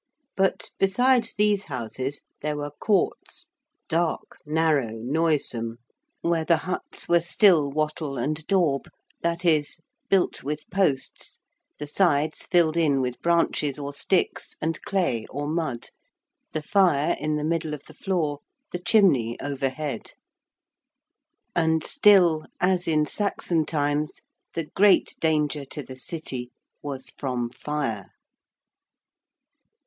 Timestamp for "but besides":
0.35-1.33